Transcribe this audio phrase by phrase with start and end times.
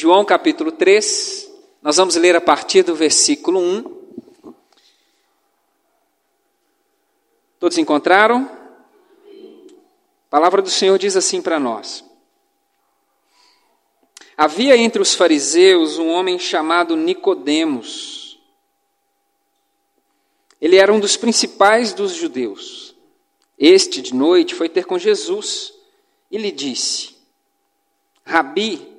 [0.00, 4.54] João capítulo 3, nós vamos ler a partir do versículo 1.
[7.58, 8.48] Todos encontraram?
[9.24, 12.04] A palavra do Senhor diz assim para nós:
[14.36, 18.40] Havia entre os fariseus um homem chamado Nicodemos.
[20.60, 22.94] Ele era um dos principais dos judeus.
[23.58, 25.74] Este, de noite, foi ter com Jesus
[26.30, 27.16] e lhe disse:
[28.24, 28.97] Rabi,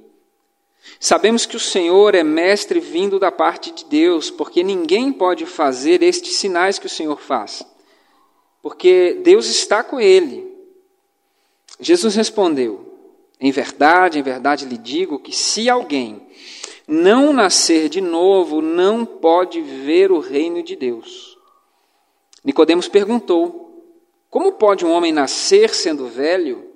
[0.99, 6.03] sabemos que o Senhor é mestre vindo da parte de Deus, porque ninguém pode fazer
[6.03, 7.63] estes sinais que o Senhor faz,
[8.61, 10.47] porque Deus está com ele.
[11.79, 12.89] Jesus respondeu:
[13.39, 16.27] em verdade, em verdade lhe digo que se alguém
[16.85, 21.37] não nascer de novo, não pode ver o reino de Deus.
[22.43, 23.85] Nicodemos perguntou:
[24.29, 26.68] Como pode um homem nascer sendo velho?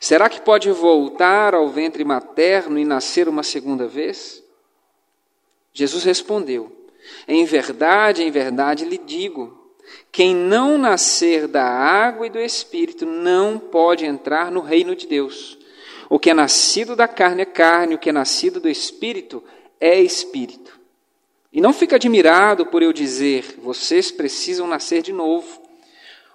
[0.00, 4.42] Será que pode voltar ao ventre materno e nascer uma segunda vez?
[5.72, 6.72] Jesus respondeu:
[7.28, 9.66] Em verdade, em verdade lhe digo,
[10.10, 15.58] quem não nascer da água e do espírito não pode entrar no reino de Deus.
[16.08, 19.42] O que é nascido da carne é carne, o que é nascido do espírito
[19.80, 20.80] é espírito.
[21.52, 25.62] E não fica admirado por eu dizer: vocês precisam nascer de novo.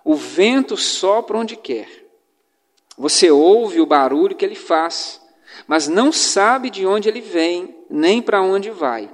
[0.04, 2.01] O vento sopra onde quer.
[3.02, 5.20] Você ouve o barulho que ele faz,
[5.66, 9.12] mas não sabe de onde ele vem, nem para onde vai.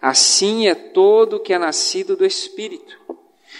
[0.00, 2.98] Assim é todo o que é nascido do espírito.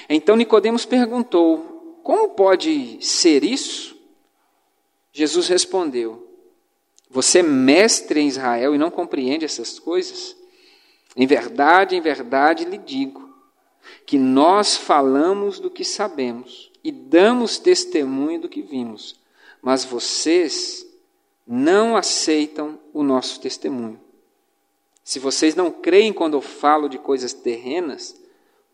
[0.08, 3.94] Então Nicodemos perguntou: Como pode ser isso?
[5.12, 6.26] Jesus respondeu:
[7.10, 10.34] Você é mestre em Israel e não compreende essas coisas?
[11.14, 13.28] Em verdade, em verdade lhe digo
[14.06, 19.18] que nós falamos do que sabemos e damos testemunho do que vimos,
[19.62, 20.86] mas vocês
[21.46, 24.00] não aceitam o nosso testemunho.
[25.02, 28.14] Se vocês não creem quando eu falo de coisas terrenas,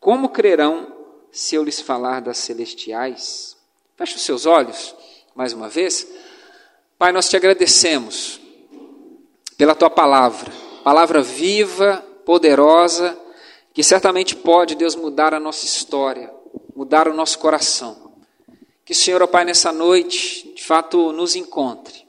[0.00, 0.92] como crerão
[1.30, 3.56] se eu lhes falar das celestiais?
[3.96, 4.94] Feche os seus olhos,
[5.34, 6.06] mais uma vez.
[6.98, 8.40] Pai, nós te agradecemos
[9.56, 10.52] pela tua palavra,
[10.82, 13.16] palavra viva, poderosa,
[13.72, 16.32] que certamente pode, Deus, mudar a nossa história,
[16.74, 18.03] mudar o nosso coração.
[18.84, 22.04] Que o Senhor, ó Pai, nessa noite, de fato, nos encontre.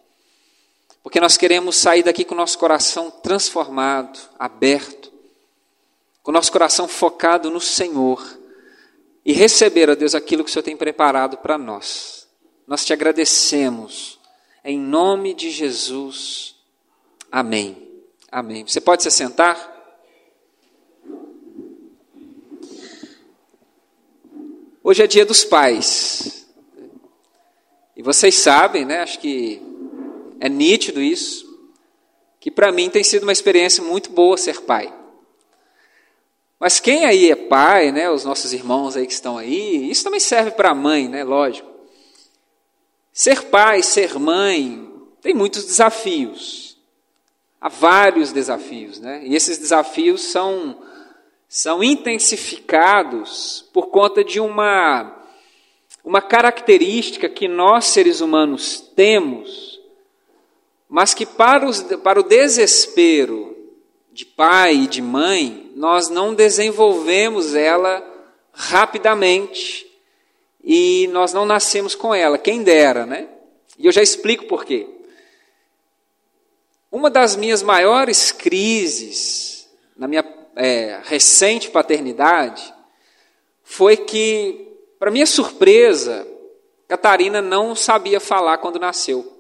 [1.02, 5.14] Porque nós queremos sair daqui com o nosso coração transformado, aberto,
[6.22, 8.40] com o nosso coração focado no Senhor
[9.24, 12.28] e receber, ó Deus, aquilo que o Senhor tem preparado para nós.
[12.68, 14.20] Nós te agradecemos,
[14.64, 16.56] em nome de Jesus.
[17.32, 17.88] Amém.
[18.32, 18.68] Amém.
[18.68, 19.74] Você pode se sentar?
[24.84, 26.45] Hoje é dia dos pais.
[27.96, 29.02] E vocês sabem, né?
[29.02, 29.62] Acho que
[30.40, 31.46] é nítido isso,
[32.40, 34.94] que para mim tem sido uma experiência muito boa ser pai.
[36.60, 40.20] Mas quem aí é pai, né, os nossos irmãos aí que estão aí, isso também
[40.20, 41.70] serve para a mãe, né, lógico.
[43.12, 44.90] Ser pai, ser mãe,
[45.22, 46.78] tem muitos desafios.
[47.60, 49.24] Há vários desafios, né?
[49.26, 50.78] E esses desafios são
[51.48, 55.15] são intensificados por conta de uma
[56.06, 59.82] uma característica que nós seres humanos temos,
[60.88, 63.58] mas que para, os, para o desespero
[64.14, 68.02] de pai e de mãe, nós não desenvolvemos ela
[68.54, 69.86] rapidamente
[70.64, 73.28] e nós não nascemos com ela, quem dera, né?
[73.78, 74.88] E eu já explico por quê.
[76.92, 79.68] Uma das minhas maiores crises
[79.98, 80.24] na minha
[80.56, 82.74] é, recente paternidade
[83.64, 84.65] foi que,
[85.00, 86.28] para minha surpresa,
[86.88, 89.34] Catarina não sabia falar quando nasceu.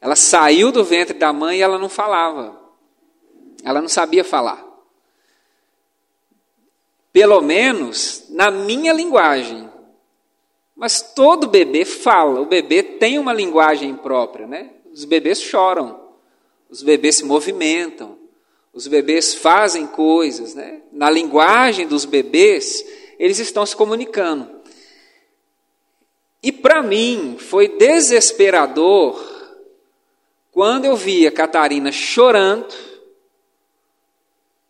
[0.00, 2.58] Ela saiu do ventre da mãe e ela não falava.
[3.64, 4.64] Ela não sabia falar.
[7.12, 9.68] Pelo menos na minha linguagem.
[10.76, 14.70] Mas todo bebê fala, o bebê tem uma linguagem própria, né?
[14.92, 16.00] Os bebês choram,
[16.70, 18.16] os bebês se movimentam,
[18.72, 20.82] os bebês fazem coisas, né?
[20.92, 22.84] Na linguagem dos bebês,
[23.18, 24.48] eles estão se comunicando.
[26.42, 29.22] E para mim foi desesperador
[30.52, 32.88] quando eu via Catarina chorando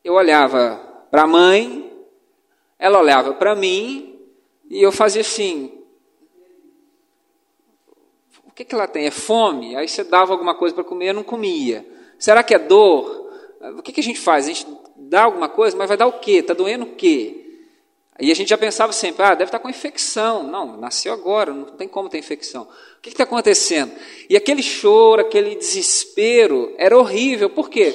[0.08, 0.76] eu olhava
[1.10, 1.92] para a mãe,
[2.78, 4.18] ela olhava para mim
[4.70, 5.70] e eu fazia assim:
[8.46, 9.06] o que, que ela tem?
[9.06, 9.76] É fome?
[9.76, 11.86] Aí você dava alguma coisa para comer, eu não comia.
[12.18, 13.30] Será que é dor?
[13.76, 14.46] O que, que a gente faz?
[14.46, 14.66] A gente
[14.96, 16.38] dá alguma coisa, mas vai dar o quê?
[16.38, 17.37] Está doendo o quê?
[18.20, 20.42] E a gente já pensava sempre, ah, deve estar com infecção.
[20.42, 22.62] Não, nasceu agora, não tem como ter infecção.
[22.62, 23.92] O que está acontecendo?
[24.28, 27.48] E aquele choro, aquele desespero era horrível.
[27.48, 27.94] Por quê?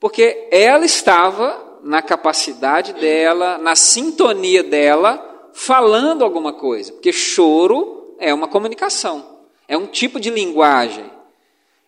[0.00, 6.92] Porque ela estava na capacidade dela, na sintonia dela, falando alguma coisa.
[6.92, 11.10] Porque choro é uma comunicação, é um tipo de linguagem.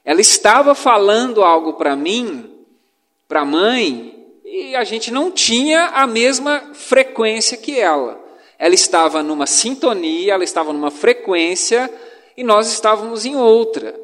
[0.04, 2.50] Ela estava falando algo para mim,
[3.26, 4.17] para a mãe,
[4.50, 8.18] e a gente não tinha a mesma frequência que ela.
[8.58, 11.92] Ela estava numa sintonia, ela estava numa frequência
[12.36, 13.98] e nós estávamos em outra.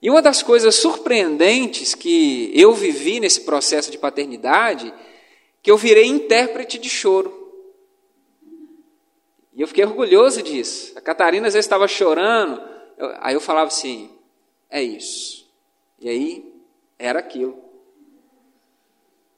[0.00, 4.92] E uma das coisas surpreendentes que eu vivi nesse processo de paternidade,
[5.62, 7.40] que eu virei intérprete de choro.
[9.54, 10.92] E eu fiquei orgulhoso disso.
[10.96, 12.60] A Catarina às vezes estava chorando,
[12.98, 14.10] eu, aí eu falava assim:
[14.68, 15.48] é isso.
[16.00, 16.52] E aí
[16.98, 17.71] era aquilo.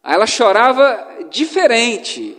[0.04, 2.36] Aí ela chorava diferente.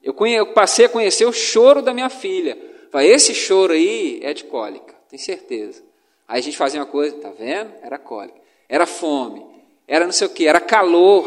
[0.00, 2.56] Eu, eu passei a conhecer o choro da minha filha.
[2.92, 5.82] Falei, esse choro aí é de cólica, tem certeza.
[6.28, 7.72] Aí a gente fazia uma coisa, tá vendo?
[7.82, 8.40] Era cólica.
[8.68, 9.44] Era fome.
[9.88, 11.26] Era não sei o que, era calor.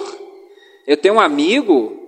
[0.88, 2.07] Eu tenho um amigo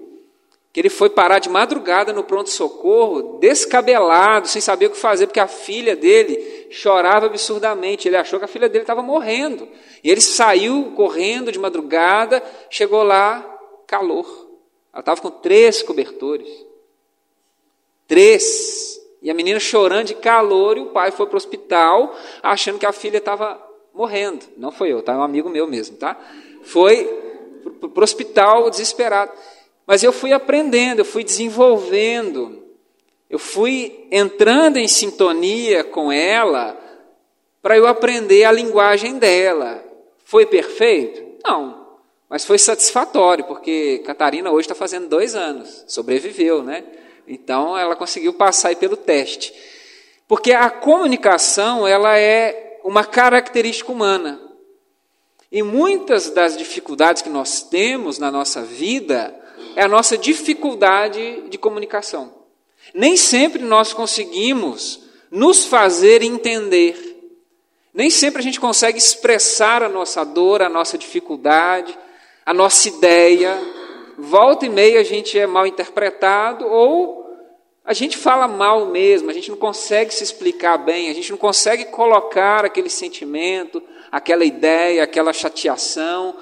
[0.72, 5.40] que ele foi parar de madrugada no pronto-socorro, descabelado, sem saber o que fazer, porque
[5.40, 8.08] a filha dele chorava absurdamente.
[8.08, 9.68] Ele achou que a filha dele estava morrendo.
[10.04, 13.42] E ele saiu correndo de madrugada, chegou lá,
[13.88, 14.28] calor.
[14.94, 16.48] Ela estava com três cobertores.
[18.08, 19.00] Três.
[19.22, 22.86] E a menina chorando de calor, e o pai foi para o hospital, achando que
[22.86, 23.60] a filha estava
[23.94, 24.46] morrendo.
[24.56, 25.14] Não foi eu, tá?
[25.14, 26.16] É um amigo meu mesmo, tá?
[26.62, 27.06] Foi
[27.92, 29.32] para o hospital desesperado.
[29.90, 32.64] Mas eu fui aprendendo, eu fui desenvolvendo,
[33.28, 36.80] eu fui entrando em sintonia com ela
[37.60, 39.84] para eu aprender a linguagem dela.
[40.24, 41.40] Foi perfeito?
[41.44, 41.88] Não,
[42.30, 46.84] mas foi satisfatório, porque Catarina hoje está fazendo dois anos, sobreviveu, né?
[47.28, 49.52] Então ela conseguiu passar pelo teste.
[50.28, 54.40] Porque a comunicação ela é uma característica humana.
[55.52, 59.39] E muitas das dificuldades que nós temos na nossa vida
[59.76, 62.34] é a nossa dificuldade de comunicação.
[62.94, 65.02] Nem sempre nós conseguimos
[65.32, 66.96] nos fazer entender.
[67.94, 71.98] Nem sempre a gente consegue expressar a nossa dor, a nossa dificuldade,
[72.46, 73.58] a nossa ideia.
[74.18, 77.20] Volta e meia a gente é mal interpretado ou
[77.90, 81.38] a gente fala mal mesmo, a gente não consegue se explicar bem, a gente não
[81.40, 83.82] consegue colocar aquele sentimento,
[84.12, 86.36] aquela ideia, aquela chateação.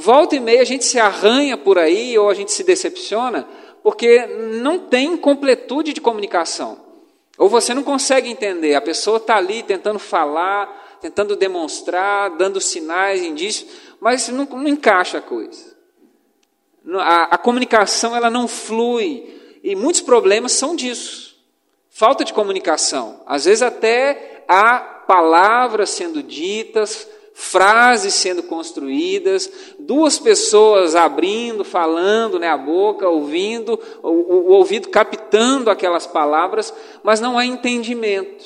[0.00, 3.48] Volta e meia a gente se arranha por aí ou a gente se decepciona
[3.82, 6.78] porque não tem completude de comunicação.
[7.36, 13.22] Ou você não consegue entender, a pessoa está ali tentando falar, tentando demonstrar, dando sinais,
[13.22, 15.76] indícios, mas não, não encaixa a coisa.
[17.00, 21.36] A, a comunicação ela não flui e muitos problemas são disso.
[21.90, 23.22] Falta de comunicação.
[23.26, 27.08] Às vezes até há palavras sendo ditas,
[27.38, 29.48] frases sendo construídas,
[29.88, 37.22] duas pessoas abrindo, falando né, a boca, ouvindo, o, o, ouvido captando aquelas palavras, mas
[37.22, 38.44] não há entendimento.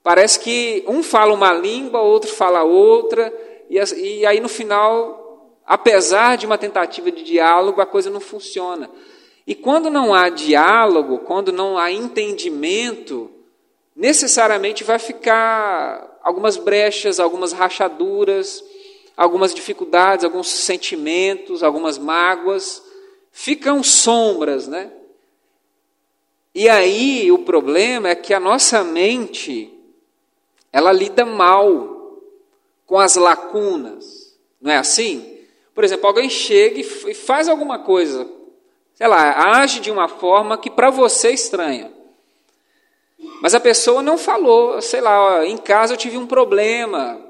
[0.00, 3.34] Parece que um fala uma língua, outro fala outra,
[3.68, 8.88] e, e aí no final, apesar de uma tentativa de diálogo, a coisa não funciona.
[9.44, 13.28] E quando não há diálogo, quando não há entendimento,
[13.96, 18.62] necessariamente vai ficar algumas brechas, algumas rachaduras,
[19.16, 22.82] algumas dificuldades, alguns sentimentos, algumas mágoas,
[23.30, 24.90] ficam sombras, né?
[26.54, 29.72] E aí o problema é que a nossa mente
[30.72, 32.20] ela lida mal
[32.86, 34.36] com as lacunas.
[34.60, 35.38] Não é assim?
[35.74, 38.28] Por exemplo, alguém chega e faz alguma coisa,
[38.94, 41.92] sei lá, age de uma forma que para você é estranha.
[43.40, 47.20] Mas a pessoa não falou, sei lá, em casa eu tive um problema,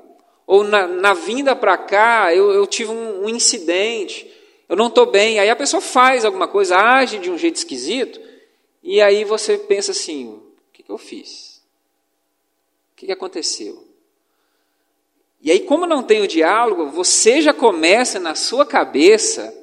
[0.47, 4.31] ou na, na vinda para cá eu, eu, tive um, um incidente,
[4.69, 5.39] eu não estou bem.
[5.39, 8.21] Aí a pessoa faz alguma coisa, age de um jeito esquisito,
[8.83, 11.63] e aí você pensa assim: o que, que eu fiz?
[12.93, 13.95] O que aconteceu?
[15.45, 19.55] E aí, como não tem o diálogo, você já começa na sua cabeça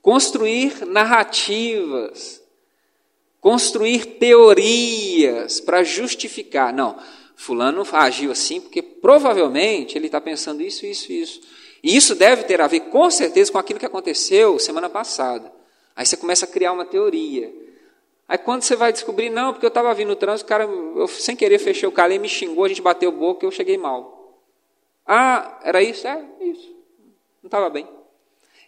[0.00, 2.40] construir narrativas,
[3.40, 6.72] construir teorias para justificar.
[6.72, 6.96] Não,
[7.40, 11.40] Fulano agiu assim porque provavelmente ele está pensando isso, isso, isso.
[11.82, 15.50] E isso deve ter a ver, com certeza, com aquilo que aconteceu semana passada.
[15.96, 17.50] Aí você começa a criar uma teoria.
[18.28, 21.08] Aí quando você vai descobrir, não, porque eu estava vindo no trânsito, o cara, eu
[21.08, 24.38] sem querer fechei o cara, ele me xingou, a gente bateu boca eu cheguei mal.
[25.06, 26.06] Ah, era isso?
[26.06, 26.76] É, isso.
[27.42, 27.88] Não estava bem.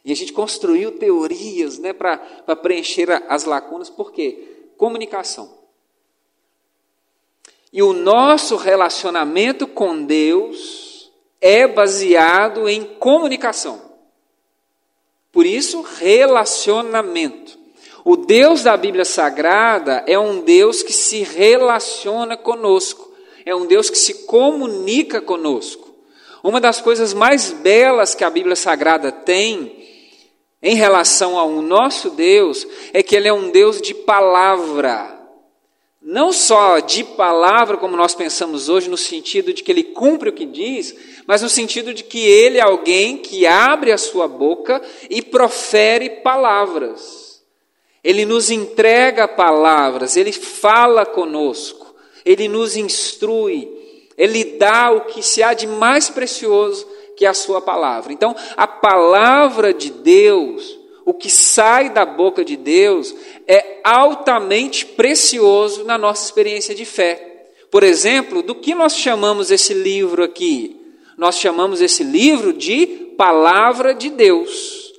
[0.03, 2.17] E a gente construiu teorias né, para
[2.57, 4.71] preencher as lacunas, por quê?
[4.79, 5.62] Comunicação.
[7.73, 11.11] E o nosso relacionamento com Deus
[11.41, 13.81] é baseado em comunicação.
[15.33, 17.59] Por isso, relacionamento.
[18.05, 23.11] O Deus da Bíblia Sagrada é um Deus que se relaciona conosco,
[23.47, 25.95] é um Deus que se comunica conosco.
[26.43, 29.81] Uma das coisas mais belas que a Bíblia Sagrada tem
[30.61, 35.12] em relação ao nosso Deus é que Ele é um Deus de palavra.
[36.03, 40.33] Não só de palavra, como nós pensamos hoje, no sentido de que Ele cumpre o
[40.33, 40.95] que diz,
[41.27, 46.11] mas no sentido de que Ele é alguém que abre a sua boca e profere
[46.11, 47.41] palavras.
[48.03, 51.95] Ele nos entrega palavras, Ele fala conosco,
[52.25, 53.69] Ele nos instrui,
[54.19, 56.85] Ele dá o que se há de mais precioso
[57.17, 58.13] que a sua palavra.
[58.13, 63.15] Então, a palavra de Deus, o que sai da boca de Deus,
[63.47, 67.47] é altamente precioso na nossa experiência de fé.
[67.71, 70.77] Por exemplo, do que nós chamamos esse livro aqui?
[71.17, 74.93] Nós chamamos esse livro de Palavra de Deus.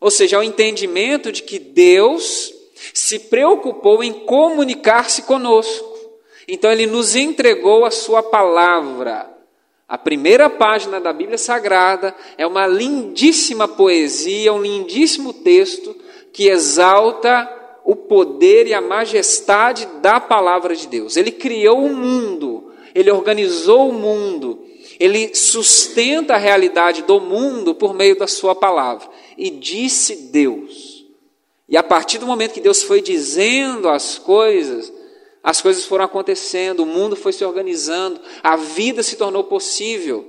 [0.00, 2.52] Ou seja, o entendimento de que Deus
[2.94, 5.98] se preocupou em comunicar-se conosco.
[6.48, 9.28] Então, Ele nos entregou a Sua palavra.
[9.88, 15.96] A primeira página da Bíblia Sagrada é uma lindíssima poesia, um lindíssimo texto
[16.32, 21.16] que exalta o poder e a majestade da palavra de Deus.
[21.16, 24.64] Ele criou o mundo, ele organizou o mundo,
[24.98, 29.08] ele sustenta a realidade do mundo por meio da sua palavra.
[29.36, 31.06] E disse Deus.
[31.68, 34.92] E a partir do momento que Deus foi dizendo as coisas,
[35.42, 40.28] as coisas foram acontecendo, o mundo foi se organizando, a vida se tornou possível.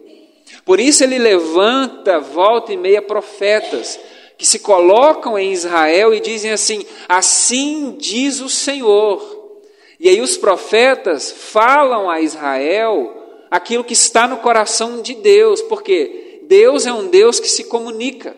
[0.64, 4.00] Por isso ele levanta, volta e meia profetas
[4.42, 9.22] que se colocam em Israel e dizem assim: Assim diz o Senhor.
[10.00, 16.40] E aí os profetas falam a Israel aquilo que está no coração de Deus, porque
[16.48, 18.36] Deus é um Deus que se comunica.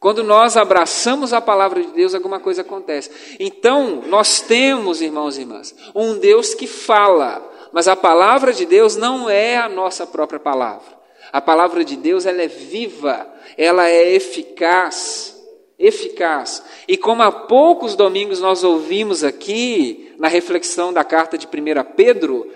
[0.00, 3.10] Quando nós abraçamos a palavra de Deus, alguma coisa acontece.
[3.38, 8.96] Então, nós temos, irmãos e irmãs, um Deus que fala, mas a palavra de Deus
[8.96, 10.97] não é a nossa própria palavra.
[11.32, 15.36] A palavra de Deus, ela é viva, ela é eficaz,
[15.78, 16.62] eficaz.
[16.86, 22.50] E como há poucos domingos nós ouvimos aqui, na reflexão da carta de 1 Pedro,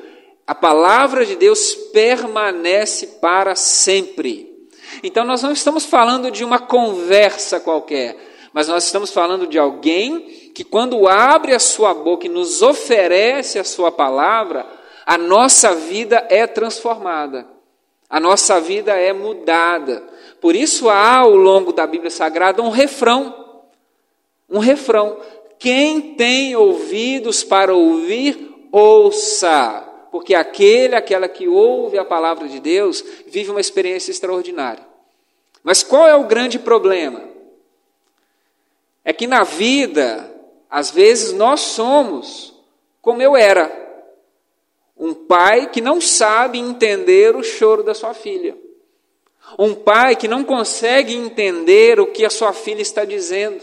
[0.46, 4.68] a palavra de Deus permanece para sempre.
[5.02, 8.16] Então nós não estamos falando de uma conversa qualquer,
[8.52, 13.58] mas nós estamos falando de alguém que, quando abre a sua boca e nos oferece
[13.58, 14.66] a sua palavra,
[15.06, 17.46] a nossa vida é transformada,
[18.12, 20.08] a nossa vida é mudada.
[20.40, 23.34] Por isso há ao longo da Bíblia Sagrada um refrão,
[24.48, 25.18] um refrão.
[25.58, 33.02] Quem tem ouvidos para ouvir, ouça porque aquele, aquela que ouve a palavra de Deus,
[33.28, 34.86] vive uma experiência extraordinária.
[35.64, 37.24] Mas qual é o grande problema?
[39.02, 40.30] É que na vida,
[40.68, 42.52] às vezes nós somos
[43.00, 43.72] como eu era,
[44.96, 48.56] um pai que não sabe entender o choro da sua filha.
[49.58, 53.62] Um pai que não consegue entender o que a sua filha está dizendo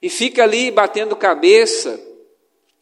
[0.00, 2.00] e fica ali batendo cabeça,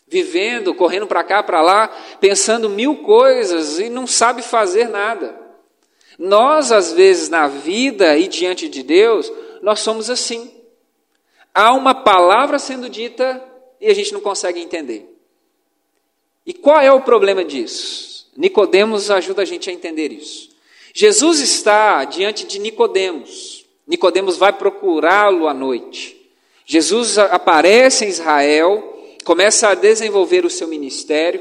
[0.09, 5.39] vivendo, correndo para cá, para lá, pensando mil coisas e não sabe fazer nada.
[6.19, 9.31] Nós, às vezes, na vida e diante de Deus,
[9.63, 10.51] nós somos assim.
[11.55, 13.43] Há uma palavra sendo dita
[13.81, 15.10] e a gente não consegue entender.
[16.51, 18.27] E qual é o problema disso?
[18.37, 20.51] Nicodemos ajuda a gente a entender isso.
[20.93, 23.65] Jesus está diante de Nicodemos.
[23.87, 26.21] Nicodemos vai procurá-lo à noite.
[26.67, 28.83] Jesus aparece em Israel
[29.25, 31.41] começa a desenvolver o seu ministério.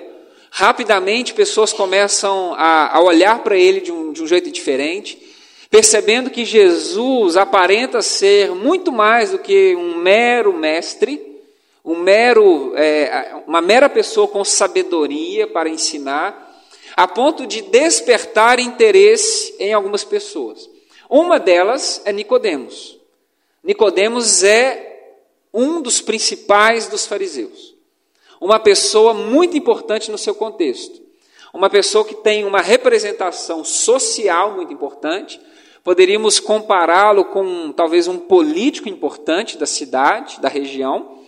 [0.52, 5.18] Rapidamente, pessoas começam a, a olhar para ele de um, de um jeito diferente,
[5.72, 11.29] percebendo que Jesus aparenta ser muito mais do que um mero mestre,
[11.84, 16.48] um mero, é, uma mera pessoa com sabedoria para ensinar,
[16.96, 20.70] a ponto de despertar interesse em algumas pessoas.
[21.10, 23.00] Uma delas é Nicodemos.
[23.64, 25.16] Nicodemos é
[25.54, 27.76] um dos principais dos fariseus.
[28.40, 31.02] Uma pessoa muito importante no seu contexto.
[31.54, 35.42] Uma pessoa que tem uma representação social muito importante.
[35.84, 41.19] Poderíamos compará-lo com talvez um político importante da cidade, da região,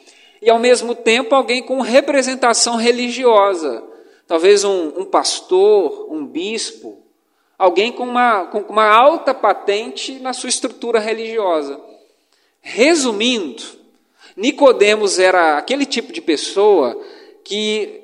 [0.42, 3.84] e ao mesmo tempo alguém com representação religiosa,
[4.26, 6.98] talvez um, um pastor, um bispo,
[7.58, 11.80] alguém com uma, com uma alta patente na sua estrutura religiosa.
[12.60, 13.62] Resumindo,
[14.36, 17.00] Nicodemos era aquele tipo de pessoa
[17.44, 18.02] que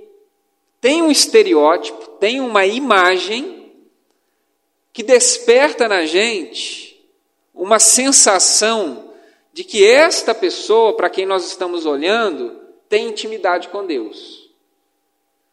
[0.80, 3.72] tem um estereótipo, tem uma imagem
[4.94, 7.00] que desperta na gente
[7.54, 9.07] uma sensação
[9.58, 12.56] de que esta pessoa, para quem nós estamos olhando,
[12.88, 14.52] tem intimidade com Deus.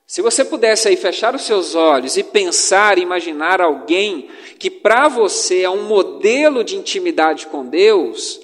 [0.06, 5.62] Se você pudesse aí fechar os seus olhos e pensar, imaginar alguém que para você
[5.62, 8.42] é um modelo de intimidade com Deus,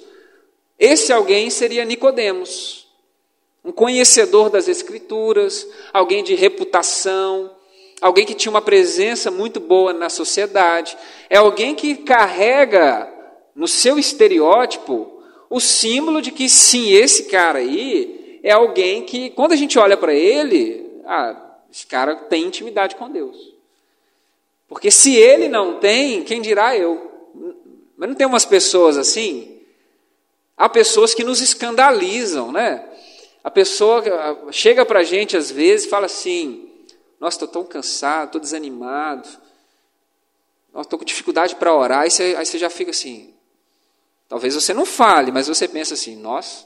[0.79, 2.87] esse alguém seria Nicodemos,
[3.63, 7.55] um conhecedor das escrituras, alguém de reputação,
[8.01, 10.97] alguém que tinha uma presença muito boa na sociedade,
[11.29, 13.07] é alguém que carrega
[13.55, 15.20] no seu estereótipo
[15.51, 19.97] o símbolo de que sim, esse cara aí é alguém que, quando a gente olha
[19.97, 23.53] para ele, ah, esse cara tem intimidade com Deus.
[24.65, 27.11] Porque se ele não tem, quem dirá eu?
[27.97, 29.59] Mas não tem umas pessoas assim?
[30.55, 32.87] Há pessoas que nos escandalizam, né?
[33.43, 34.01] A pessoa
[34.53, 36.69] chega para a gente às vezes e fala assim:
[37.19, 39.27] Nossa, estou tão cansado, estou desanimado,
[40.77, 42.03] estou com dificuldade para orar.
[42.03, 43.33] Aí você, aí você já fica assim.
[44.31, 46.65] Talvez você não fale, mas você pensa assim: Nossa,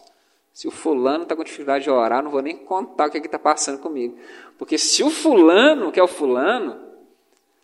[0.54, 3.22] se o fulano está com dificuldade de orar, não vou nem contar o que é
[3.22, 4.16] está passando comigo.
[4.56, 6.80] Porque se o fulano, que é o fulano,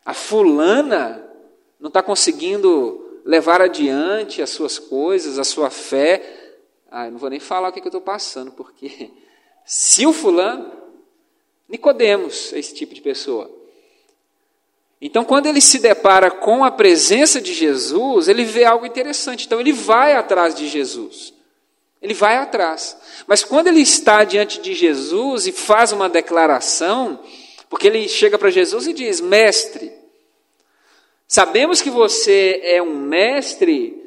[0.04, 1.24] a fulana,
[1.80, 6.56] não está conseguindo levar adiante as suas coisas, a sua fé,
[6.90, 9.12] ah, não vou nem falar o que, é que eu estou passando, porque
[9.64, 10.72] se o fulano,
[11.70, 13.61] Nicodemos é esse tipo de pessoa.
[15.02, 19.48] Então, quando ele se depara com a presença de Jesus, ele vê algo interessante.
[19.48, 21.34] Então, ele vai atrás de Jesus.
[22.00, 22.96] Ele vai atrás.
[23.26, 27.20] Mas quando ele está diante de Jesus e faz uma declaração,
[27.70, 29.92] porque ele chega para Jesus e diz: Mestre,
[31.28, 33.98] sabemos que você é um mestre,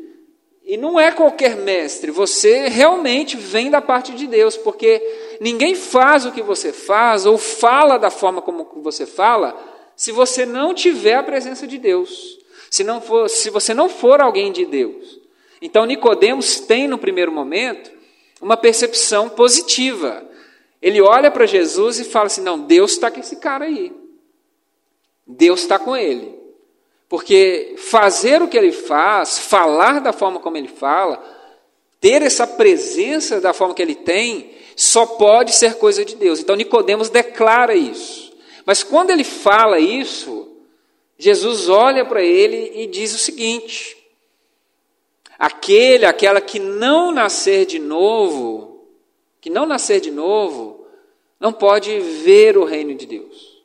[0.64, 5.00] e não é qualquer mestre, você realmente vem da parte de Deus, porque
[5.40, 10.44] ninguém faz o que você faz ou fala da forma como você fala, se você
[10.44, 12.38] não tiver a presença de Deus,
[12.70, 15.20] se, não for, se você não for alguém de Deus.
[15.62, 17.90] Então Nicodemos tem no primeiro momento
[18.40, 20.28] uma percepção positiva.
[20.82, 23.92] Ele olha para Jesus e fala assim: "Não, Deus está com esse cara aí.
[25.26, 26.34] Deus está com ele".
[27.08, 31.22] Porque fazer o que ele faz, falar da forma como ele fala,
[32.00, 36.40] ter essa presença da forma que ele tem, só pode ser coisa de Deus.
[36.40, 38.23] Então Nicodemos declara isso.
[38.64, 40.56] Mas quando ele fala isso,
[41.18, 43.96] Jesus olha para ele e diz o seguinte:
[45.38, 48.86] Aquele, aquela que não nascer de novo,
[49.40, 50.86] que não nascer de novo,
[51.38, 53.62] não pode ver o reino de Deus.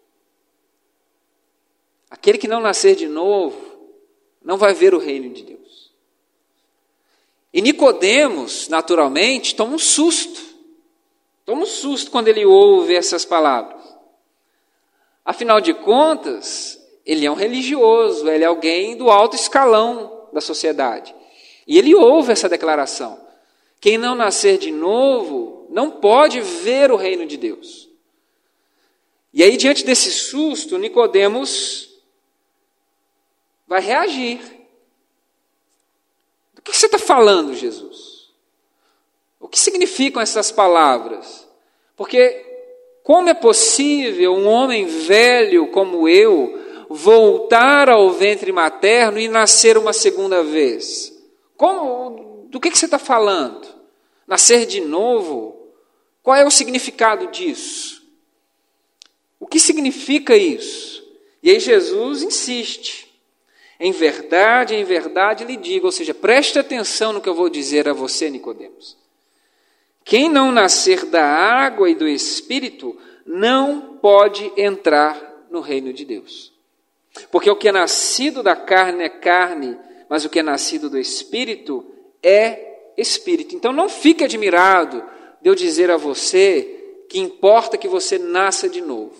[2.10, 3.58] Aquele que não nascer de novo,
[4.44, 5.60] não vai ver o reino de Deus.
[7.54, 10.42] E Nicodemos, naturalmente, toma um susto.
[11.46, 13.79] Toma um susto quando ele ouve essas palavras.
[15.30, 21.14] Afinal de contas, ele é um religioso, ele é alguém do alto escalão da sociedade.
[21.68, 23.24] E ele ouve essa declaração:
[23.80, 27.88] quem não nascer de novo não pode ver o reino de Deus.
[29.32, 31.92] E aí, diante desse susto, Nicodemos
[33.68, 34.42] vai reagir.
[36.56, 38.32] Do que você está falando, Jesus?
[39.40, 41.48] O que significam essas palavras?
[41.96, 42.49] Porque
[43.10, 49.94] como é possível um homem velho como eu voltar ao ventre materno e nascer uma
[49.94, 51.12] segunda vez?
[51.58, 53.68] Como, do que, que você está falando?
[54.28, 55.74] Nascer de novo?
[56.22, 58.08] Qual é o significado disso?
[59.40, 61.04] O que significa isso?
[61.42, 63.12] E aí Jesus insiste.
[63.80, 67.90] Em verdade, em verdade lhe digo, ou seja, preste atenção no que eu vou dizer
[67.90, 68.99] a você, Nicodemos.
[70.10, 76.52] Quem não nascer da água e do espírito não pode entrar no reino de Deus.
[77.32, 79.78] Porque o que é nascido da carne é carne,
[80.10, 81.86] mas o que é nascido do Espírito
[82.24, 83.56] é Espírito.
[83.56, 85.04] Então não fique admirado
[85.44, 89.16] de eu dizer a você que importa que você nasça de novo.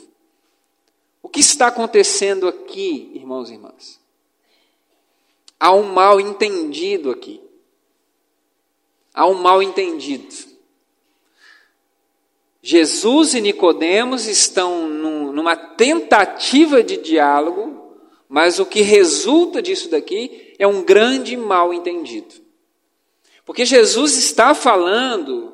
[1.22, 4.00] O que está acontecendo aqui, irmãos e irmãs?
[5.60, 7.40] Há um mal entendido aqui.
[9.14, 10.50] Há um mal entendido.
[12.62, 17.96] Jesus e Nicodemos estão num, numa tentativa de diálogo,
[18.28, 22.36] mas o que resulta disso daqui é um grande mal entendido.
[23.46, 25.54] Porque Jesus está falando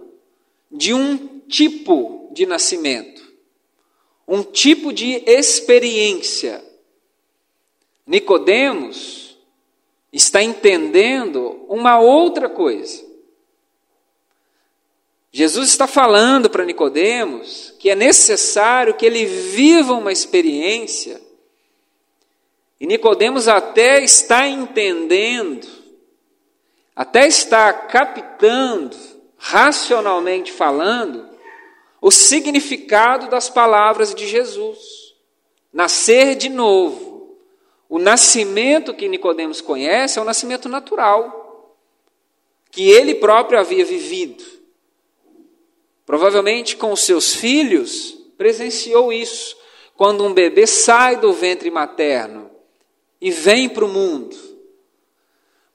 [0.71, 3.23] de um tipo de nascimento,
[4.27, 6.63] um tipo de experiência.
[8.05, 9.37] Nicodemos
[10.11, 13.14] está entendendo uma outra coisa.
[15.37, 21.21] Jesus está falando para Nicodemos que é necessário que ele viva uma experiência.
[22.79, 25.67] E Nicodemos até está entendendo,
[26.95, 28.95] até está captando,
[29.35, 31.27] racionalmente falando,
[31.99, 35.15] o significado das palavras de Jesus.
[35.73, 37.37] Nascer de novo.
[37.89, 41.75] O nascimento que Nicodemos conhece é o nascimento natural,
[42.71, 44.54] que ele próprio havia vivido.
[46.05, 49.57] Provavelmente com seus filhos, presenciou isso,
[49.95, 52.51] quando um bebê sai do ventre materno
[53.19, 54.35] e vem para o mundo.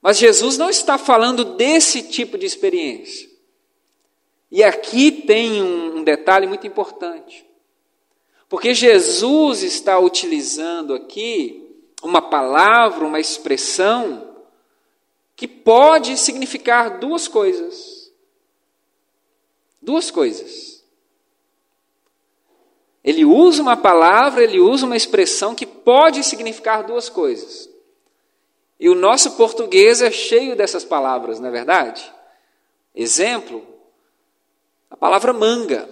[0.00, 3.28] Mas Jesus não está falando desse tipo de experiência.
[4.50, 7.46] E aqui tem um, detalhe muito importante.
[8.48, 11.68] Porque Jesus está utilizando aqui
[12.02, 14.34] uma palavra, uma expressão,
[15.36, 17.99] que pode significar duas coisas.
[19.80, 20.84] Duas coisas.
[23.02, 27.68] Ele usa uma palavra, ele usa uma expressão que pode significar duas coisas.
[28.78, 32.12] E o nosso português é cheio dessas palavras, não é verdade?
[32.94, 33.66] Exemplo,
[34.90, 35.88] a palavra manga.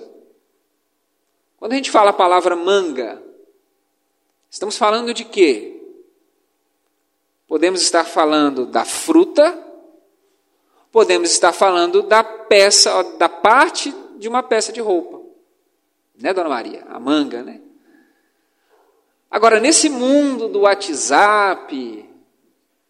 [1.58, 3.22] Quando a gente fala a palavra manga,
[4.50, 5.74] estamos falando de quê?
[7.46, 9.67] Podemos estar falando da fruta
[10.90, 15.20] podemos estar falando da peça, da parte de uma peça de roupa.
[16.20, 16.84] Né, dona Maria?
[16.88, 17.60] A manga, né?
[19.30, 22.08] Agora, nesse mundo do WhatsApp,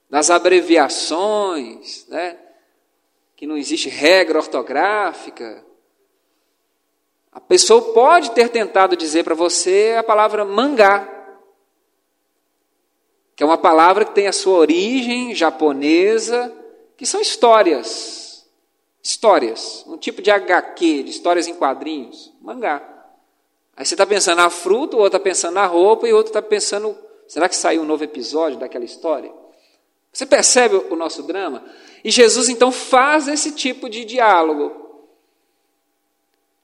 [0.08, 2.38] das abreviações, né,
[3.36, 5.64] que não existe regra ortográfica,
[7.30, 11.08] a pessoa pode ter tentado dizer para você a palavra mangá,
[13.36, 16.52] que é uma palavra que tem a sua origem japonesa,
[16.98, 18.44] que são histórias.
[19.00, 19.84] Histórias.
[19.86, 22.30] Um tipo de HQ, de histórias em quadrinhos.
[22.42, 22.82] Mangá.
[23.74, 26.30] Aí você está pensando na fruta, o outro está pensando na roupa, e o outro
[26.30, 29.32] está pensando: será que saiu um novo episódio daquela história?
[30.12, 31.64] Você percebe o nosso drama?
[32.02, 34.88] E Jesus então faz esse tipo de diálogo.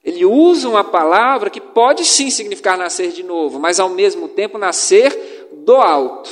[0.02, 4.58] Ele usa uma palavra que pode sim significar nascer de novo, mas ao mesmo tempo
[4.58, 6.30] nascer do alto.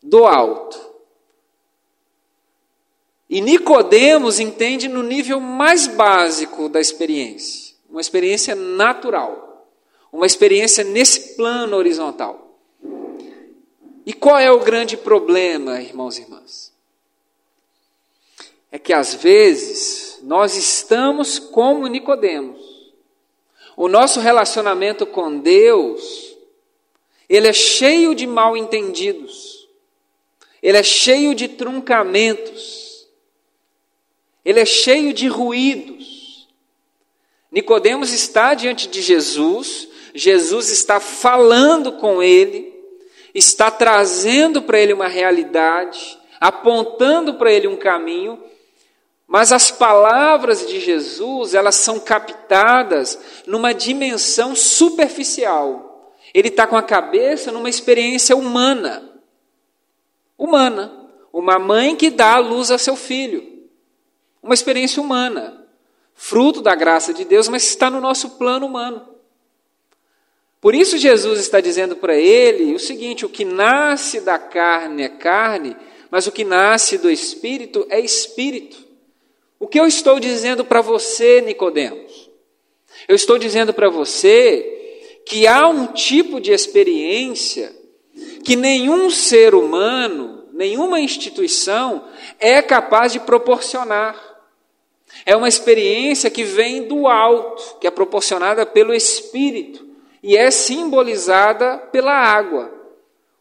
[0.00, 0.85] Do alto.
[3.28, 9.68] E Nicodemos entende no nível mais básico da experiência, uma experiência natural,
[10.12, 12.56] uma experiência nesse plano horizontal.
[14.04, 16.72] E qual é o grande problema, irmãos e irmãs?
[18.70, 22.60] É que às vezes nós estamos como Nicodemos.
[23.76, 26.36] O nosso relacionamento com Deus,
[27.28, 29.68] ele é cheio de mal entendidos.
[30.62, 32.85] Ele é cheio de truncamentos
[34.46, 36.46] ele é cheio de ruídos.
[37.50, 42.72] Nicodemos está diante de Jesus, Jesus está falando com ele,
[43.34, 48.40] está trazendo para ele uma realidade, apontando para ele um caminho,
[49.26, 56.14] mas as palavras de Jesus, elas são captadas numa dimensão superficial.
[56.32, 59.10] Ele está com a cabeça numa experiência humana.
[60.38, 60.92] Humana.
[61.32, 63.55] Uma mãe que dá a luz a seu filho
[64.46, 65.66] uma experiência humana,
[66.14, 69.06] fruto da graça de Deus, mas está no nosso plano humano.
[70.60, 75.08] Por isso, Jesus está dizendo para ele o seguinte: o que nasce da carne é
[75.08, 75.76] carne,
[76.10, 78.86] mas o que nasce do espírito é espírito.
[79.58, 82.30] O que eu estou dizendo para você, Nicodemos?
[83.08, 87.74] Eu estou dizendo para você que há um tipo de experiência
[88.44, 92.04] que nenhum ser humano, nenhuma instituição
[92.38, 94.35] é capaz de proporcionar.
[95.24, 99.86] É uma experiência que vem do alto, que é proporcionada pelo Espírito
[100.22, 102.72] e é simbolizada pela água.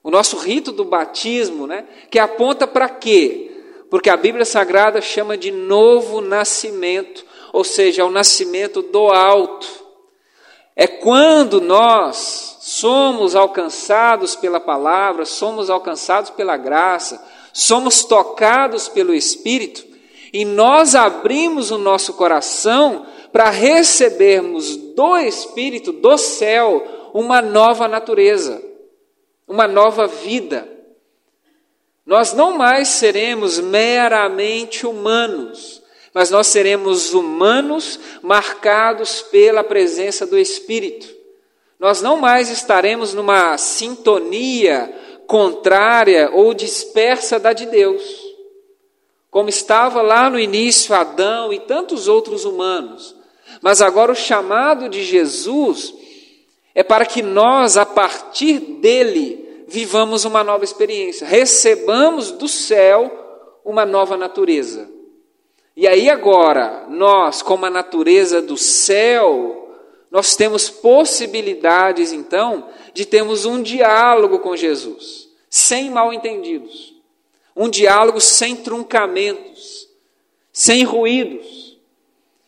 [0.04, 3.52] O nosso rito do batismo, né, que aponta para quê?
[3.90, 9.68] Porque a Bíblia Sagrada chama de novo nascimento, ou seja, o nascimento do alto.
[10.76, 19.95] É quando nós somos alcançados pela palavra, somos alcançados pela graça, somos tocados pelo Espírito,
[20.36, 28.62] e nós abrimos o nosso coração para recebermos do Espírito, do céu, uma nova natureza,
[29.48, 30.68] uma nova vida.
[32.06, 35.82] Nós não mais seremos meramente humanos,
[36.14, 41.08] mas nós seremos humanos marcados pela presença do Espírito.
[41.80, 44.94] Nós não mais estaremos numa sintonia
[45.28, 48.25] contrária ou dispersa da de Deus.
[49.36, 53.14] Como estava lá no início Adão e tantos outros humanos.
[53.62, 55.94] Mas agora o chamado de Jesus
[56.74, 63.86] é para que nós, a partir dele, vivamos uma nova experiência, recebamos do céu uma
[63.86, 64.90] nova natureza.
[65.76, 69.70] E aí agora, nós, como a natureza do céu,
[70.10, 76.95] nós temos possibilidades então de termos um diálogo com Jesus, sem mal entendidos.
[77.56, 79.88] Um diálogo sem truncamentos,
[80.52, 81.78] sem ruídos.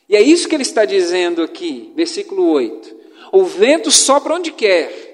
[0.10, 2.96] E é isso que ele está dizendo aqui, versículo 8.
[3.32, 5.08] O vento sopra onde quer,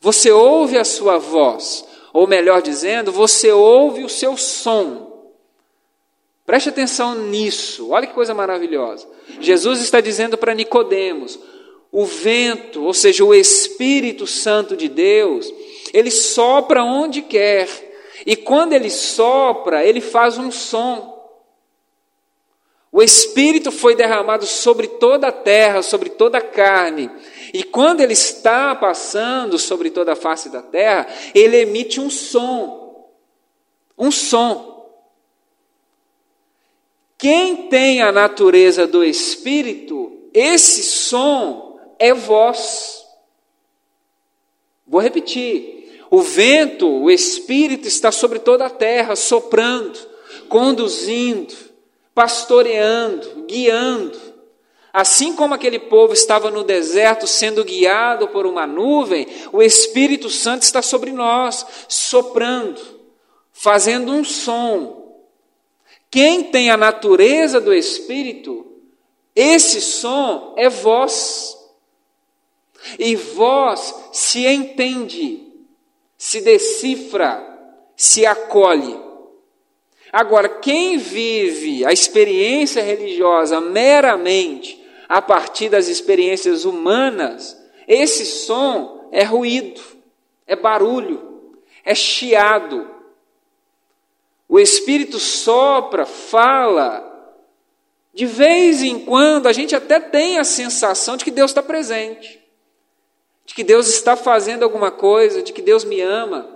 [0.00, 5.06] você ouve a sua voz, ou melhor dizendo, você ouve o seu som.
[6.46, 9.06] Preste atenção nisso, olha que coisa maravilhosa.
[9.40, 11.38] Jesus está dizendo para Nicodemos:
[11.90, 15.52] o vento, ou seja, o Espírito Santo de Deus,
[15.92, 17.68] ele sopra onde quer,
[18.24, 21.16] e quando ele sopra, ele faz um som.
[22.90, 27.10] O Espírito foi derramado sobre toda a terra, sobre toda a carne.
[27.52, 33.06] E quando ele está passando sobre toda a face da terra, ele emite um som.
[33.98, 34.88] Um som.
[37.18, 43.04] Quem tem a natureza do Espírito, esse som é voz.
[44.86, 45.75] Vou repetir.
[46.10, 49.98] O vento, o Espírito está sobre toda a terra, soprando,
[50.48, 51.54] conduzindo,
[52.14, 54.18] pastoreando, guiando.
[54.92, 60.62] Assim como aquele povo estava no deserto sendo guiado por uma nuvem, o Espírito Santo
[60.62, 62.80] está sobre nós, soprando,
[63.52, 65.20] fazendo um som.
[66.10, 68.64] Quem tem a natureza do Espírito,
[69.34, 71.54] esse som é voz.
[72.98, 75.45] E voz se entende
[76.26, 77.40] se decifra,
[77.94, 79.00] se acolhe.
[80.12, 89.22] Agora, quem vive a experiência religiosa meramente a partir das experiências humanas, esse som é
[89.22, 89.80] ruído,
[90.48, 92.90] é barulho, é chiado.
[94.48, 97.38] O Espírito sopra, fala.
[98.12, 102.45] De vez em quando a gente até tem a sensação de que Deus está presente
[103.46, 106.50] de que Deus está fazendo alguma coisa, de que Deus me ama,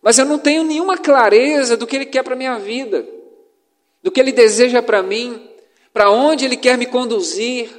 [0.00, 3.06] mas eu não tenho nenhuma clareza do que Ele quer para a minha vida,
[4.02, 5.48] do que Ele deseja para mim,
[5.92, 7.70] para onde Ele quer me conduzir,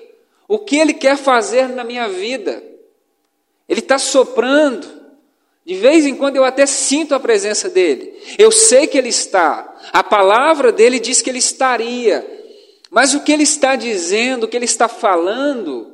[0.48, 2.64] o que Ele quer fazer na minha vida.
[3.68, 4.88] Ele está soprando,
[5.66, 9.76] de vez em quando eu até sinto a presença dele, eu sei que Ele está,
[9.92, 12.26] a palavra dele diz que Ele estaria,
[12.92, 15.93] mas o que Ele está dizendo, o que Ele está falando,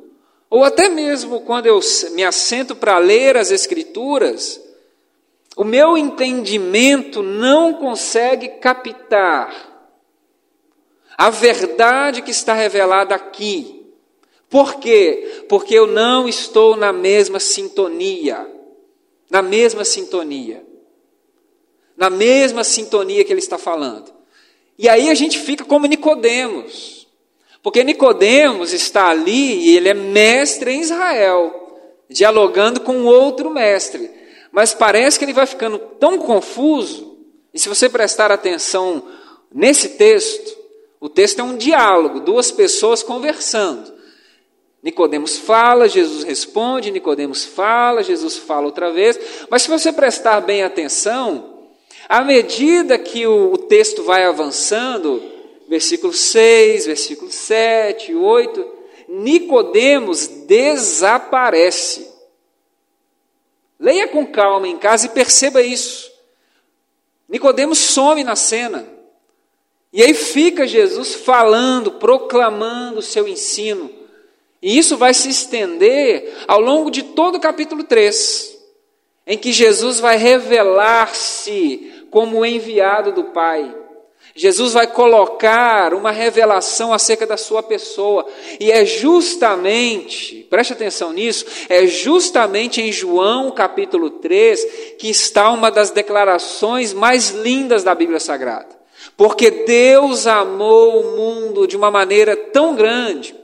[0.50, 1.78] ou até mesmo quando eu
[2.10, 4.60] me assento para ler as Escrituras,
[5.56, 9.70] o meu entendimento não consegue captar
[11.16, 13.86] a verdade que está revelada aqui.
[14.48, 15.44] Por quê?
[15.48, 18.50] Porque eu não estou na mesma sintonia.
[19.30, 20.64] Na mesma sintonia.
[21.96, 24.12] Na mesma sintonia que ele está falando.
[24.76, 26.99] E aí a gente fica como Nicodemos.
[27.62, 34.10] Porque Nicodemos está ali e ele é mestre em Israel, dialogando com outro mestre.
[34.50, 37.18] Mas parece que ele vai ficando tão confuso,
[37.52, 39.02] e se você prestar atenção
[39.52, 40.56] nesse texto,
[41.00, 44.00] o texto é um diálogo, duas pessoas conversando.
[44.82, 49.18] Nicodemos fala, Jesus responde, Nicodemos fala, Jesus fala outra vez.
[49.50, 51.58] Mas se você prestar bem atenção,
[52.08, 55.22] à medida que o, texto vai avançando,
[55.70, 58.72] versículo 6, versículo 7, 8,
[59.08, 62.10] Nicodemos desaparece.
[63.78, 66.10] Leia com calma em casa e perceba isso.
[67.28, 68.84] Nicodemos some na cena.
[69.92, 73.88] E aí fica Jesus falando, proclamando o seu ensino.
[74.60, 78.58] E isso vai se estender ao longo de todo o capítulo 3,
[79.24, 83.79] em que Jesus vai revelar-se como enviado do Pai.
[84.34, 88.26] Jesus vai colocar uma revelação acerca da sua pessoa,
[88.58, 95.70] e é justamente, preste atenção nisso, é justamente em João capítulo 3 que está uma
[95.70, 98.78] das declarações mais lindas da Bíblia Sagrada.
[99.16, 103.34] Porque Deus amou o mundo de uma maneira tão grande,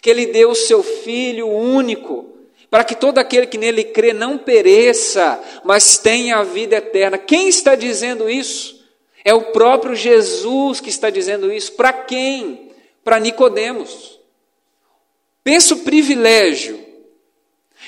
[0.00, 2.26] que Ele deu o seu Filho único,
[2.68, 7.16] para que todo aquele que nele crê não pereça, mas tenha a vida eterna.
[7.16, 8.81] Quem está dizendo isso?
[9.24, 11.72] É o próprio Jesus que está dizendo isso.
[11.72, 12.70] Para quem?
[13.04, 14.18] Para Nicodemos.
[15.44, 16.78] Pensa o privilégio.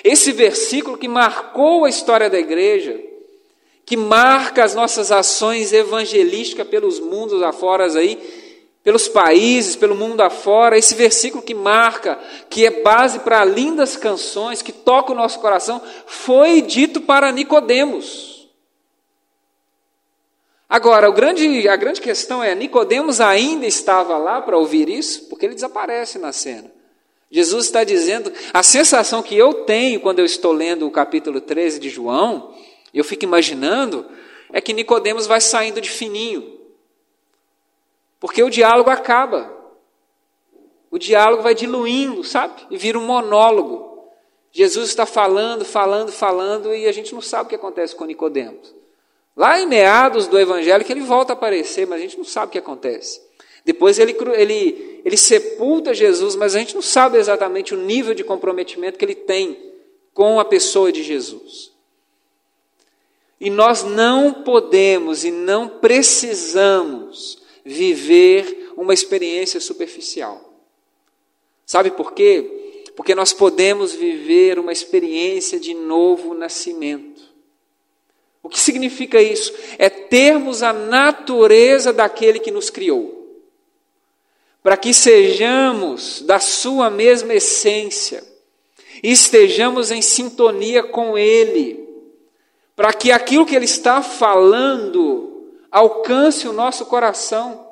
[0.03, 3.01] Esse versículo que marcou a história da igreja,
[3.87, 8.18] que marca as nossas ações evangelísticas pelos mundos afora aí,
[8.83, 12.18] pelos países, pelo mundo afora, esse versículo que marca,
[12.51, 18.34] que é base para lindas canções, que toca o nosso coração, foi dito para Nicodemos.
[20.75, 25.29] Agora, grande, a grande questão é, Nicodemos ainda estava lá para ouvir isso?
[25.29, 26.69] Porque ele desaparece na cena.
[27.31, 31.79] Jesus está dizendo, a sensação que eu tenho quando eu estou lendo o capítulo 13
[31.79, 32.53] de João,
[32.93, 34.05] eu fico imaginando,
[34.53, 36.59] é que Nicodemos vai saindo de fininho.
[38.19, 39.57] Porque o diálogo acaba.
[40.91, 42.67] O diálogo vai diluindo, sabe?
[42.69, 44.09] E vira um monólogo.
[44.51, 48.75] Jesus está falando, falando, falando, e a gente não sabe o que acontece com Nicodemos.
[49.37, 52.49] Lá em meados do evangelho que ele volta a aparecer, mas a gente não sabe
[52.49, 53.20] o que acontece.
[53.64, 58.23] Depois ele, ele, ele sepulta Jesus, mas a gente não sabe exatamente o nível de
[58.23, 59.59] comprometimento que ele tem
[60.12, 61.73] com a pessoa de Jesus.
[63.40, 70.53] E nós não podemos e não precisamos viver uma experiência superficial.
[71.66, 72.83] Sabe por quê?
[72.94, 77.34] Porque nós podemos viver uma experiência de novo nascimento.
[78.44, 79.54] O que significa isso?
[79.78, 83.42] É termos a natureza daquele que nos criou.
[84.62, 88.22] Para que sejamos da Sua mesma essência
[89.02, 91.88] e estejamos em sintonia com Ele,
[92.76, 97.66] para que aquilo que Ele está falando alcance o nosso coração,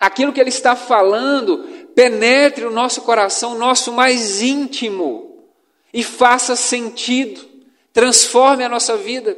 [0.00, 1.58] aquilo que Ele está falando
[1.94, 5.44] penetre o nosso coração, nosso mais íntimo,
[5.92, 7.51] e faça sentido,
[7.92, 9.36] transforme a nossa vida.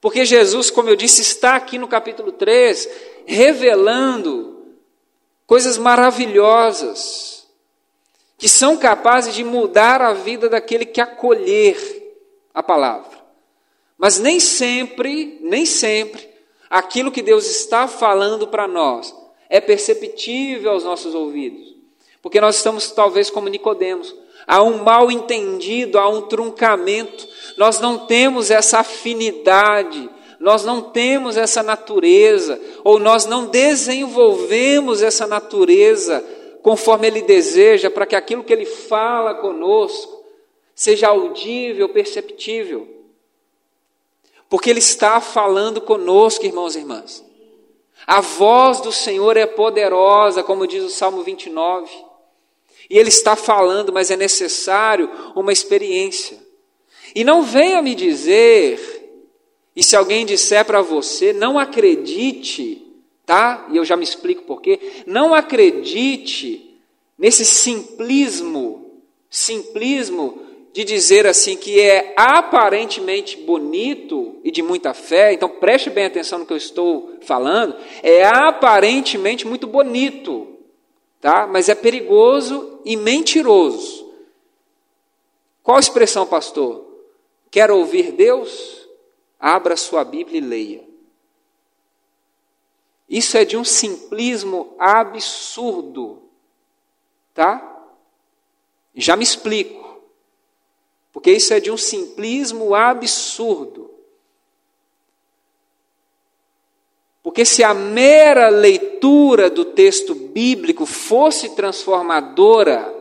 [0.00, 2.88] Porque Jesus, como eu disse, está aqui no capítulo 3,
[3.26, 4.64] revelando
[5.46, 7.46] coisas maravilhosas,
[8.38, 11.76] que são capazes de mudar a vida daquele que acolher
[12.52, 13.16] a palavra.
[13.96, 16.28] Mas nem sempre, nem sempre,
[16.68, 19.14] aquilo que Deus está falando para nós
[19.48, 21.74] é perceptível aos nossos ouvidos.
[22.20, 24.14] Porque nós estamos talvez como Nicodemos,
[24.46, 27.26] há um mal entendido, há um truncamento,
[27.56, 35.26] nós não temos essa afinidade nós não temos essa natureza, ou nós não desenvolvemos essa
[35.26, 36.24] natureza
[36.62, 40.24] conforme Ele deseja, para que aquilo que Ele fala conosco
[40.74, 42.86] seja audível, perceptível.
[44.48, 47.24] Porque Ele está falando conosco, irmãos e irmãs.
[48.06, 51.90] A voz do Senhor é poderosa, como diz o Salmo 29.
[52.90, 56.45] E Ele está falando, mas é necessário uma experiência.
[57.16, 58.78] E não venha me dizer
[59.74, 62.86] e se alguém disser para você, não acredite,
[63.24, 63.66] tá?
[63.72, 64.78] E eu já me explico por quê.
[65.06, 66.78] Não acredite
[67.18, 69.00] nesse simplismo,
[69.30, 70.42] simplismo
[70.74, 75.32] de dizer assim que é aparentemente bonito e de muita fé.
[75.32, 77.76] Então preste bem atenção no que eu estou falando.
[78.02, 80.48] É aparentemente muito bonito,
[81.18, 81.46] tá?
[81.46, 84.06] Mas é perigoso e mentiroso.
[85.62, 86.85] Qual expressão, pastor?
[87.56, 88.86] Quer ouvir Deus?
[89.40, 90.84] Abra sua Bíblia e leia.
[93.08, 96.22] Isso é de um simplismo absurdo.
[97.32, 97.88] Tá?
[98.94, 100.02] Já me explico.
[101.10, 103.90] Porque isso é de um simplismo absurdo.
[107.22, 112.95] Porque se a mera leitura do texto bíblico fosse transformadora,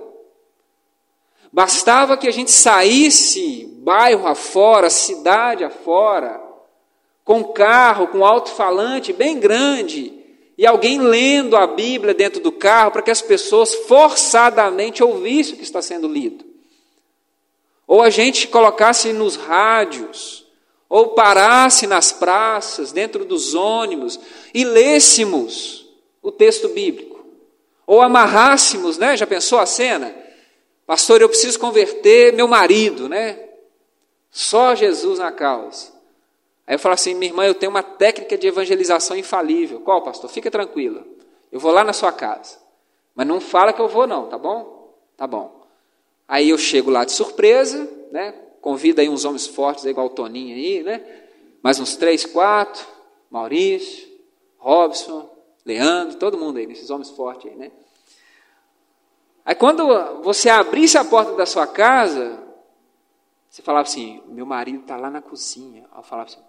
[1.56, 6.38] bastava que a gente saísse bairro afora, cidade afora,
[7.24, 10.12] com carro, com alto-falante bem grande,
[10.58, 15.58] e alguém lendo a Bíblia dentro do carro para que as pessoas forçadamente ouvissem o
[15.58, 16.44] que está sendo lido.
[17.88, 20.46] Ou a gente colocasse nos rádios,
[20.90, 24.20] ou parasse nas praças, dentro dos ônibus,
[24.54, 25.88] e lêssemos
[26.22, 27.26] o texto bíblico.
[27.88, 29.16] Ou amarrássemos, né?
[29.16, 30.25] Já pensou a cena?
[30.86, 33.40] Pastor, eu preciso converter meu marido, né?
[34.30, 35.94] Só Jesus na causa.
[36.68, 39.80] Aí eu falo assim, minha irmã, eu tenho uma técnica de evangelização infalível.
[39.82, 40.30] Qual, pastor?
[40.30, 41.06] Fica tranquila.
[41.52, 42.58] Eu vou lá na sua casa.
[43.16, 44.94] Mas não fala que eu vou, não, tá bom?
[45.16, 45.66] Tá bom.
[46.28, 48.34] Aí eu chego lá de surpresa, né?
[48.62, 51.02] Convida aí uns homens fortes, aí, igual o Toninho aí, né?
[51.62, 52.86] Mais uns três, quatro.
[53.30, 54.08] Maurício,
[54.58, 55.30] Robson,
[55.66, 57.72] Leandro, todo mundo aí, esses homens fortes aí, né?
[59.46, 59.88] Aí quando
[60.24, 62.44] você abrisse a porta da sua casa,
[63.48, 65.86] você falava assim, meu marido está lá na cozinha.
[65.92, 66.42] Aí eu falava assim.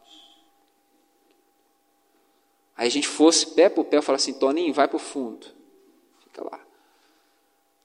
[2.77, 5.47] Aí a gente fosse pé por pé, eu falava assim, Toninho, vai para o fundo.
[6.25, 6.59] Fica lá.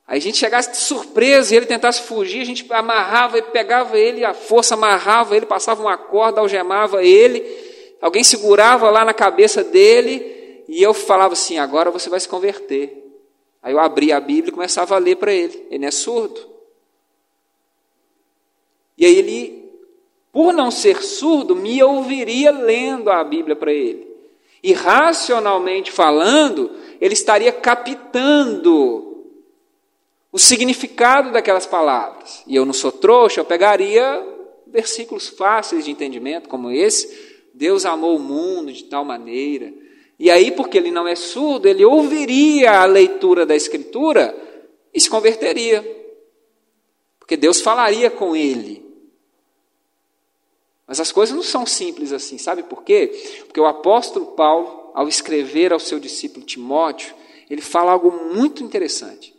[0.08, 3.98] Aí a gente chegasse de surpresa e ele tentasse fugir, a gente amarrava e pegava
[3.98, 7.42] ele, a força amarrava ele, passava uma corda, algemava ele,
[8.02, 13.01] alguém segurava lá na cabeça dele e eu falava assim: agora você vai se converter.
[13.62, 15.68] Aí eu abria a Bíblia e começava a ler para ele.
[15.70, 16.50] Ele não é surdo.
[18.98, 19.72] E aí ele,
[20.32, 24.08] por não ser surdo, me ouviria lendo a Bíblia para ele.
[24.64, 29.26] E racionalmente falando, ele estaria captando
[30.32, 32.44] o significado daquelas palavras.
[32.48, 34.24] E eu não sou trouxa, eu pegaria
[34.68, 39.74] versículos fáceis de entendimento, como esse: Deus amou o mundo de tal maneira.
[40.22, 44.38] E aí, porque ele não é surdo, ele ouviria a leitura da Escritura
[44.94, 45.82] e se converteria.
[47.18, 48.86] Porque Deus falaria com ele.
[50.86, 53.08] Mas as coisas não são simples assim, sabe por quê?
[53.48, 57.16] Porque o apóstolo Paulo, ao escrever ao seu discípulo Timóteo,
[57.50, 59.36] ele fala algo muito interessante.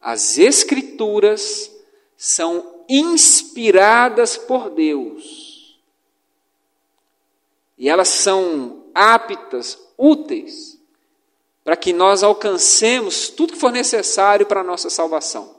[0.00, 1.68] As Escrituras
[2.16, 5.80] são inspiradas por Deus.
[7.76, 10.80] E elas são aptas, úteis,
[11.62, 15.54] para que nós alcancemos tudo que for necessário para a nossa salvação.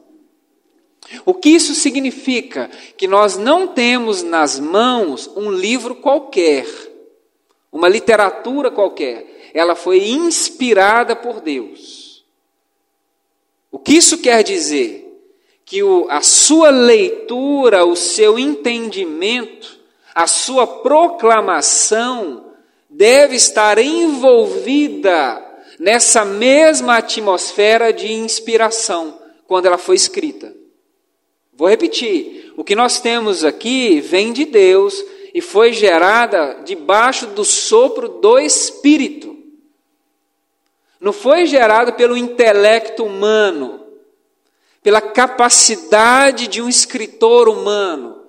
[1.26, 2.70] O que isso significa?
[2.98, 6.68] Que nós não temos nas mãos um livro qualquer,
[7.72, 9.52] uma literatura qualquer.
[9.54, 12.26] Ela foi inspirada por Deus.
[13.72, 15.02] O que isso quer dizer?
[15.66, 19.80] Que o, a sua leitura, o seu entendimento,
[20.14, 22.43] a sua proclamação
[22.94, 25.42] deve estar envolvida
[25.80, 30.54] nessa mesma atmosfera de inspiração quando ela foi escrita.
[31.52, 37.44] Vou repetir: o que nós temos aqui vem de Deus e foi gerada debaixo do
[37.44, 39.36] sopro do Espírito.
[41.00, 43.86] Não foi gerado pelo intelecto humano,
[44.82, 48.22] pela capacidade de um escritor humano.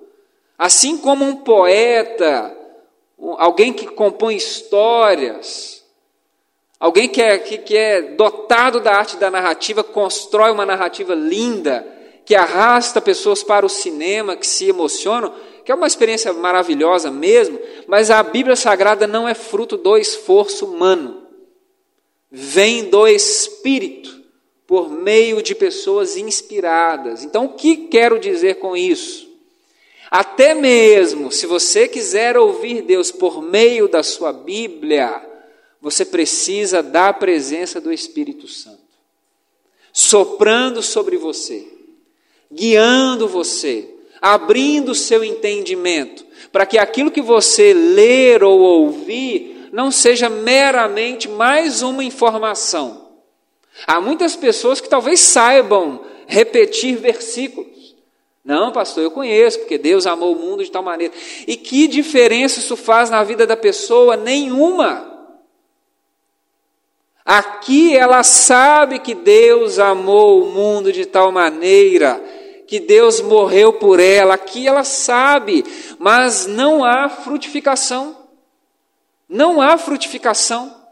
[0.57, 2.53] Assim como um poeta,
[3.37, 5.83] alguém que compõe histórias,
[6.79, 11.85] alguém que é, que, que é dotado da arte da narrativa, constrói uma narrativa linda,
[12.25, 17.59] que arrasta pessoas para o cinema, que se emocionam, que é uma experiência maravilhosa mesmo,
[17.87, 21.25] mas a Bíblia Sagrada não é fruto do esforço humano
[22.37, 24.21] vem do Espírito,
[24.67, 27.23] por meio de pessoas inspiradas.
[27.23, 29.24] Então, o que quero dizer com isso?
[30.17, 35.21] Até mesmo se você quiser ouvir Deus por meio da sua Bíblia,
[35.81, 38.79] você precisa da presença do Espírito Santo,
[39.91, 41.67] soprando sobre você,
[42.49, 49.91] guiando você, abrindo o seu entendimento, para que aquilo que você ler ou ouvir não
[49.91, 53.09] seja meramente mais uma informação.
[53.85, 57.74] Há muitas pessoas que talvez saibam repetir versículos.
[58.45, 61.11] Não, pastor, eu conheço, porque Deus amou o mundo de tal maneira.
[61.47, 64.15] E que diferença isso faz na vida da pessoa?
[64.15, 65.11] Nenhuma.
[67.25, 72.23] Aqui ela sabe que Deus amou o mundo de tal maneira,
[72.67, 75.65] que Deus morreu por ela, aqui ela sabe,
[75.97, 78.15] mas não há frutificação.
[79.27, 80.84] Não há frutificação.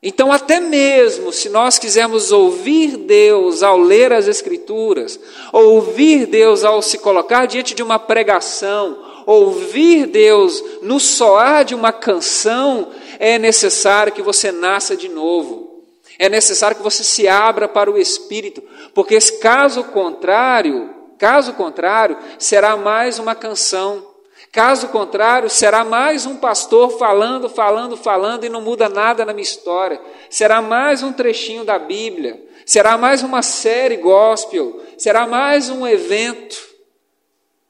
[0.00, 5.18] Então, até mesmo se nós quisermos ouvir Deus ao ler as Escrituras,
[5.52, 8.96] ouvir Deus ao se colocar diante de uma pregação,
[9.26, 15.82] ouvir Deus no soar de uma canção, é necessário que você nasça de novo.
[16.16, 18.62] É necessário que você se abra para o Espírito,
[18.94, 24.07] porque caso contrário, caso contrário, será mais uma canção
[24.50, 29.42] Caso contrário, será mais um pastor falando, falando, falando e não muda nada na minha
[29.42, 30.00] história.
[30.30, 32.42] Será mais um trechinho da Bíblia.
[32.64, 34.80] Será mais uma série gospel.
[34.96, 36.56] Será mais um evento.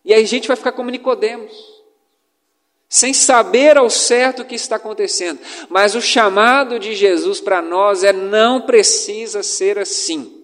[0.04, 1.52] E aí a gente vai ficar como Nicodemos,
[2.88, 5.40] sem saber ao certo o que está acontecendo.
[5.68, 10.37] Mas o chamado de Jesus para nós é não precisa ser assim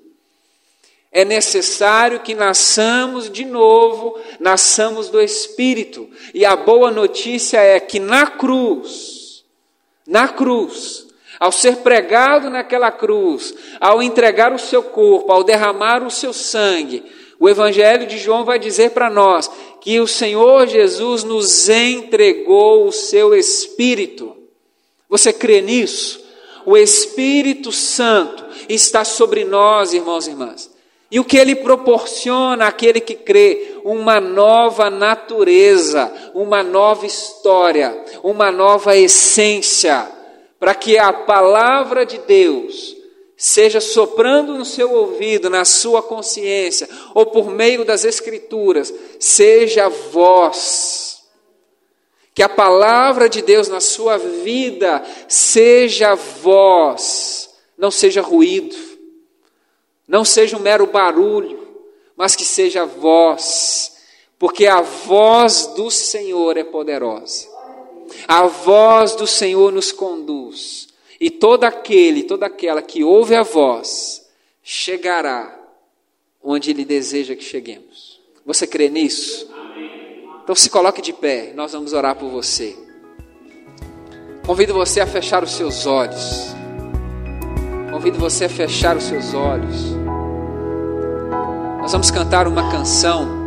[1.15, 6.11] é necessário que nasçamos de novo, nasçamos do Espírito.
[6.35, 9.45] E a boa notícia é que na cruz,
[10.05, 11.07] na cruz,
[11.39, 17.05] ao ser pregado naquela cruz, ao entregar o seu corpo, ao derramar o seu sangue,
[17.39, 19.49] o Evangelho de João vai dizer para nós
[19.81, 24.37] que o Senhor Jesus nos entregou o seu Espírito.
[25.09, 26.25] Você crê nisso?
[26.67, 30.74] O Espírito Santo está sobre nós, irmãos e irmãs.
[31.15, 33.77] E o que ele proporciona àquele que crê?
[33.85, 40.11] Uma nova natureza, uma nova história, uma nova essência,
[40.59, 42.97] para que a palavra de Deus
[43.37, 51.23] seja soprando no seu ouvido, na sua consciência, ou por meio das Escrituras, seja voz.
[52.35, 58.75] Que a palavra de Deus na sua vida seja voz, não seja ruído,
[60.07, 61.67] não seja um mero barulho,
[62.17, 63.97] mas que seja voz,
[64.39, 67.49] porque a voz do Senhor é poderosa.
[68.29, 70.89] A voz do Senhor nos conduz.
[71.21, 74.29] E todo aquele, toda aquela que ouve a voz,
[74.63, 75.59] chegará
[76.43, 78.21] onde Ele deseja que cheguemos.
[78.45, 79.49] Você crê nisso?
[80.43, 82.77] Então se coloque de pé, nós vamos orar por você.
[84.47, 86.55] Convido você a fechar os seus olhos.
[87.95, 89.97] Convido você a fechar os seus olhos.
[91.81, 93.44] Nós vamos cantar uma canção